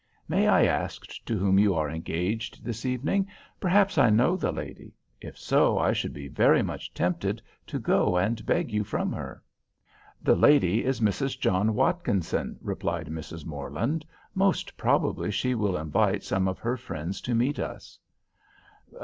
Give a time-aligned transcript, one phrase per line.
[0.27, 3.27] May I ask to whom you are engaged this evening?
[3.59, 8.43] Perhaps I know the lady—if so, I should be very much tempted to go and
[8.43, 9.43] beg you from her."
[10.19, 11.39] "The lady is Mrs.
[11.39, 13.45] John Watkinson"—replied Mrs.
[13.45, 17.99] Morland—"most probably she will invite some of her friends to meet us."